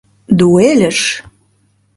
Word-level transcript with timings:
Ду-эльыш! 0.37 0.99